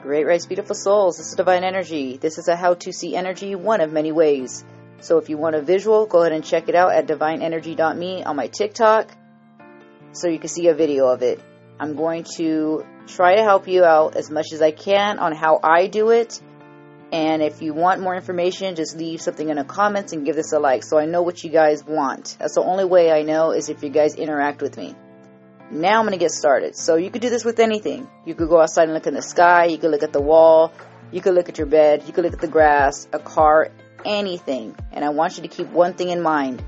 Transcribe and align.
Great 0.00 0.26
Rights 0.26 0.46
Beautiful 0.46 0.76
Souls, 0.76 1.16
this 1.16 1.30
is 1.30 1.34
Divine 1.34 1.64
Energy. 1.64 2.18
This 2.18 2.38
is 2.38 2.46
a 2.46 2.54
how 2.54 2.74
to 2.74 2.92
see 2.92 3.16
energy 3.16 3.56
one 3.56 3.80
of 3.80 3.92
many 3.92 4.12
ways. 4.12 4.64
So 5.00 5.18
if 5.18 5.28
you 5.28 5.36
want 5.36 5.56
a 5.56 5.60
visual, 5.60 6.06
go 6.06 6.20
ahead 6.20 6.30
and 6.30 6.44
check 6.44 6.68
it 6.68 6.76
out 6.76 6.92
at 6.92 7.08
divineenergy.me 7.08 8.22
on 8.22 8.36
my 8.36 8.46
TikTok 8.46 9.10
so 10.12 10.28
you 10.28 10.38
can 10.38 10.50
see 10.50 10.68
a 10.68 10.74
video 10.74 11.08
of 11.08 11.22
it. 11.22 11.40
I'm 11.80 11.96
going 11.96 12.24
to 12.36 12.86
try 13.08 13.34
to 13.34 13.42
help 13.42 13.66
you 13.66 13.82
out 13.82 14.14
as 14.14 14.30
much 14.30 14.52
as 14.52 14.62
I 14.62 14.70
can 14.70 15.18
on 15.18 15.34
how 15.34 15.58
I 15.64 15.88
do 15.88 16.10
it. 16.10 16.40
And 17.10 17.42
if 17.42 17.60
you 17.60 17.74
want 17.74 18.00
more 18.00 18.14
information, 18.14 18.76
just 18.76 18.96
leave 18.96 19.20
something 19.20 19.48
in 19.48 19.56
the 19.56 19.64
comments 19.64 20.12
and 20.12 20.24
give 20.24 20.36
this 20.36 20.52
a 20.52 20.60
like 20.60 20.84
so 20.84 20.96
I 20.96 21.06
know 21.06 21.22
what 21.22 21.42
you 21.42 21.50
guys 21.50 21.84
want. 21.84 22.36
That's 22.38 22.54
the 22.54 22.62
only 22.62 22.84
way 22.84 23.10
I 23.10 23.22
know 23.22 23.50
is 23.50 23.68
if 23.68 23.82
you 23.82 23.90
guys 23.90 24.14
interact 24.14 24.62
with 24.62 24.76
me. 24.76 24.94
Now 25.70 25.98
I'm 25.98 26.06
going 26.06 26.12
to 26.12 26.18
get 26.18 26.30
started. 26.30 26.76
So 26.76 26.96
you 26.96 27.10
could 27.10 27.22
do 27.22 27.30
this 27.30 27.44
with 27.44 27.60
anything. 27.60 28.08
You 28.24 28.34
could 28.34 28.48
go 28.48 28.60
outside 28.60 28.84
and 28.84 28.94
look 28.94 29.06
in 29.06 29.14
the 29.14 29.22
sky. 29.22 29.66
You 29.66 29.78
could 29.78 29.90
look 29.90 30.02
at 30.02 30.12
the 30.12 30.20
wall. 30.20 30.72
You 31.10 31.20
could 31.20 31.34
look 31.34 31.48
at 31.48 31.58
your 31.58 31.66
bed. 31.66 32.04
You 32.06 32.12
could 32.12 32.24
look 32.24 32.32
at 32.32 32.40
the 32.40 32.48
grass, 32.48 33.06
a 33.12 33.18
car, 33.18 33.70
anything. 34.04 34.74
And 34.92 35.04
I 35.04 35.10
want 35.10 35.36
you 35.36 35.42
to 35.42 35.48
keep 35.48 35.68
one 35.68 35.94
thing 35.94 36.08
in 36.08 36.22
mind. 36.22 36.62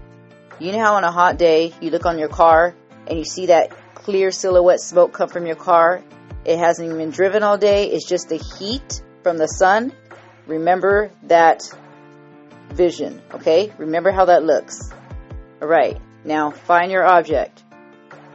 You 0.58 0.72
know 0.72 0.80
how 0.80 0.94
on 0.96 1.04
a 1.04 1.10
hot 1.12 1.38
day 1.38 1.72
you 1.80 1.90
look 1.90 2.04
on 2.04 2.18
your 2.18 2.28
car 2.28 2.74
and 3.06 3.18
you 3.18 3.24
see 3.24 3.46
that 3.46 3.70
clear 3.94 4.30
silhouette 4.30 4.80
smoke 4.80 5.12
come 5.12 5.28
from 5.28 5.46
your 5.46 5.56
car? 5.56 6.02
It 6.44 6.58
hasn't 6.58 6.86
even 6.86 6.98
been 6.98 7.10
driven 7.10 7.42
all 7.42 7.56
day. 7.56 7.90
It's 7.90 8.06
just 8.06 8.28
the 8.28 8.36
heat 8.36 9.02
from 9.22 9.38
the 9.38 9.46
sun. 9.46 9.92
Remember 10.46 11.10
that 11.24 11.62
vision, 12.70 13.22
okay? 13.32 13.72
Remember 13.78 14.10
how 14.10 14.26
that 14.26 14.42
looks. 14.42 14.90
All 15.62 15.68
right. 15.68 15.98
Now 16.24 16.50
find 16.50 16.90
your 16.92 17.06
object. 17.06 17.62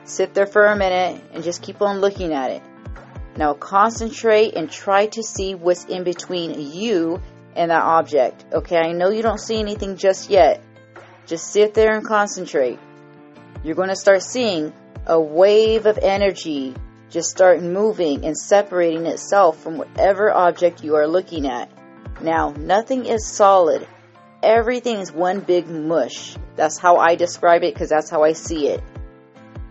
Sit 0.05 0.34
there 0.34 0.45
for 0.45 0.66
a 0.66 0.76
minute 0.76 1.22
and 1.34 1.44
just 1.44 1.62
keep 1.62 1.82
on 1.82 2.00
looking 2.00 2.34
at 2.34 2.52
it. 2.52 2.64
Now 3.38 3.54
concentrate 3.54 4.55
and 4.55 4.72
try 4.72 5.08
to 5.08 5.22
see 5.22 5.55
what's 5.55 5.86
in 5.86 6.04
between 6.04 6.59
you 6.59 7.22
and 7.55 7.72
that 7.72 7.84
object. 7.84 8.45
Okay, 8.53 8.78
I 8.78 8.94
know 8.94 9.09
you 9.09 9.22
don't 9.22 9.39
see 9.39 9.59
anything 9.59 9.97
just 9.97 10.30
yet. 10.30 10.64
Just 11.25 11.52
sit 11.52 11.73
there 11.73 11.95
and 11.95 12.06
concentrate. 12.06 12.80
You're 13.64 13.75
going 13.75 13.89
to 13.89 13.95
start 13.95 14.22
seeing 14.22 14.73
a 15.08 15.20
wave 15.20 15.86
of 15.86 15.97
energy 15.97 16.75
just 17.16 17.30
start 17.30 17.62
moving 17.62 18.25
and 18.25 18.38
separating 18.38 19.06
itself 19.06 19.58
from 19.62 19.78
whatever 19.78 20.31
object 20.34 20.84
you 20.84 20.95
are 20.95 21.08
looking 21.08 21.47
at. 21.47 21.69
Now, 22.22 22.50
nothing 22.50 23.06
is 23.06 23.25
solid. 23.25 23.88
Everything 24.44 24.97
is 24.97 25.14
one 25.14 25.40
big 25.40 25.67
mush. 25.67 26.36
That's 26.58 26.78
how 26.78 26.97
I 26.97 27.16
describe 27.16 27.64
it 27.64 27.73
because 27.73 27.90
that's 27.90 28.09
how 28.09 28.23
I 28.23 28.34
see 28.34 28.67
it. 28.67 28.84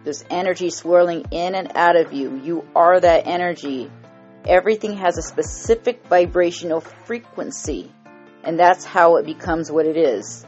There's 0.04 0.24
energy 0.28 0.68
swirling 0.68 1.24
in 1.30 1.54
and 1.54 1.72
out 1.74 1.96
of 1.96 2.12
you. 2.12 2.38
You 2.44 2.68
are 2.76 3.00
that 3.00 3.26
energy. 3.26 3.90
Everything 4.44 4.98
has 4.98 5.16
a 5.16 5.22
specific 5.22 6.06
vibrational 6.06 6.82
frequency, 6.82 7.90
and 8.42 8.58
that's 8.58 8.84
how 8.84 9.16
it 9.16 9.24
becomes 9.24 9.72
what 9.72 9.86
it 9.86 9.96
is. 9.96 10.46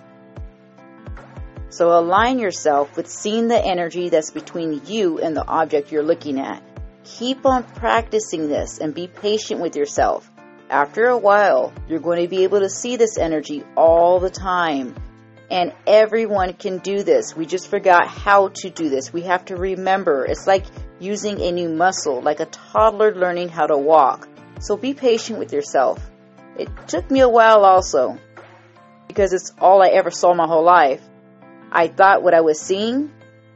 So 1.71 1.99
align 1.99 2.39
yourself 2.39 2.97
with 2.97 3.09
seeing 3.09 3.49
the 3.49 3.59
energy 3.59 4.11
that's 4.11 4.31
between 4.31 4.83
you 4.85 5.21
and 5.21 5.35
the 5.35 5.47
object 5.47 5.91
you're 5.91 6.03
looking 6.03 6.39
at. 6.39 6.63
Keep 7.05 7.47
on 7.47 7.63
practicing 7.63 8.49
this 8.49 8.79
and 8.79 8.95
be 8.95 9.09
patient 9.09 9.61
with 9.61 9.75
yourself. 9.75 10.31
After 10.69 11.07
a 11.07 11.17
while, 11.17 11.73
you're 11.89 12.01
going 12.01 12.21
to 12.23 12.29
be 12.29 12.45
able 12.45 12.61
to 12.61 12.69
see 12.69 12.97
this 12.97 13.17
energy 13.17 13.65
all 13.77 14.21
the 14.21 14.31
time 14.31 14.95
and 15.51 15.73
everyone 15.87 16.55
can 16.55 16.79
do 16.79 17.03
this. 17.03 17.37
We 17.37 17.47
just 17.47 17.69
forgot 17.69 18.09
how 18.09 18.49
to 18.49 18.71
do 18.71 18.89
this. 18.89 19.13
We 19.13 19.23
have 19.23 19.45
to 19.47 19.57
remember. 19.57 20.25
It's 20.25 20.47
like 20.47 20.65
using 20.99 21.41
a 21.41 21.53
new 21.53 21.69
muscle, 21.69 22.21
like 22.21 22.41
a 22.41 22.47
toddler 22.47 23.15
learning 23.15 23.49
how 23.49 23.67
to 23.67 23.77
walk. 23.77 24.29
So 24.61 24.77
be 24.77 24.95
patient 24.95 25.39
with 25.39 25.53
yourself. 25.53 26.01
It 26.59 26.69
took 26.89 27.11
me 27.11 27.21
a 27.21 27.29
while 27.29 27.65
also 27.65 28.19
because 29.07 29.33
it's 29.33 29.53
all 29.61 29.83
I 29.83 29.89
ever 29.89 30.11
saw 30.11 30.35
my 30.35 30.47
whole 30.47 30.65
life. 30.65 31.03
I 31.71 31.89
thought 31.89 32.23
what 32.23 32.35
I 32.35 32.41
was 32.41 32.61
seeing 32.61 33.13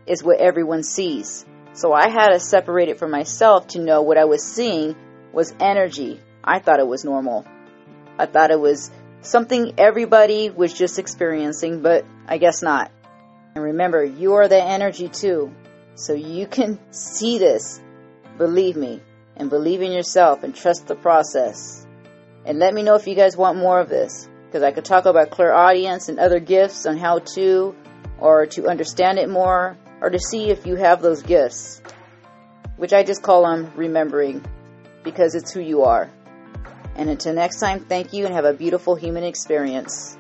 is 0.06 0.22
what 0.22 0.38
everyone 0.38 0.82
sees. 0.82 1.44
So 1.72 1.92
I 1.92 2.09
had 2.09 2.31
to 2.31 2.41
separate 2.41 2.88
it 2.88 2.98
from 2.98 3.10
myself 3.10 3.69
to 3.69 3.81
know 3.81 4.03
what 4.03 4.19
I 4.19 4.25
was 4.25 4.44
seeing 4.44 4.97
was 5.32 5.54
energy. 5.60 6.20
I 6.42 6.59
thought 6.59 6.81
it 6.81 6.86
was 6.86 7.04
normal. 7.04 7.47
I 8.19 8.26
thought 8.26 8.50
it 8.50 8.60
was 8.60 8.91
something 9.22 9.75
everybody 9.78 10.50
was 10.50 10.72
just 10.72 10.98
experiencing, 10.98 11.82
but 11.82 12.04
I 12.26 12.38
guess 12.38 12.62
not. 12.62 12.91
And 13.54 13.64
remember, 13.64 14.04
you 14.04 14.34
are 14.34 14.48
the 14.48 14.62
energy 14.62 15.08
too. 15.08 15.53
So 15.94 16.14
you 16.14 16.47
can 16.47 16.78
see 16.92 17.38
this. 17.38 17.80
Believe 18.38 18.76
me. 18.76 19.03
And 19.36 19.50
believe 19.50 19.82
in 19.82 19.92
yourself 19.92 20.42
and 20.42 20.54
trust 20.54 20.86
the 20.86 20.94
process. 20.94 21.86
And 22.44 22.59
let 22.59 22.75
me 22.75 22.82
know 22.82 22.94
if 22.94 23.06
you 23.06 23.14
guys 23.14 23.36
want 23.36 23.59
more 23.59 23.80
of 23.80 23.88
this. 23.88 24.28
Because 24.47 24.62
I 24.62 24.72
could 24.72 24.84
talk 24.84 25.04
about 25.04 25.30
clairaudience 25.30 26.09
and 26.09 26.19
other 26.19 26.41
gifts 26.41 26.86
on 26.86 26.97
how 26.97 27.20
to, 27.34 27.75
or 28.19 28.47
to 28.47 28.69
understand 28.69 29.19
it 29.19 29.28
more, 29.28 29.76
or 30.00 30.10
to 30.10 30.19
see 30.19 30.50
if 30.50 30.66
you 30.66 30.76
have 30.76 31.03
those 31.03 31.22
gifts. 31.22 31.82
Which 32.76 32.92
I 32.92 33.03
just 33.03 33.22
call 33.22 33.42
them 33.42 33.72
remembering. 33.76 34.44
Because 35.04 35.34
it's 35.34 35.53
who 35.53 35.60
you 35.60 35.82
are. 35.84 36.10
And 36.97 37.09
until 37.09 37.34
next 37.34 37.61
time, 37.61 37.81
thank 37.81 38.12
you 38.12 38.27
and 38.27 38.34
have 38.34 38.45
a 38.45 38.53
beautiful 38.53 38.95
human 38.95 39.25
experience. 39.25 40.17